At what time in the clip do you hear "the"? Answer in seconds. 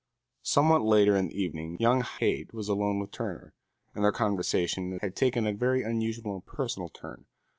1.27-1.39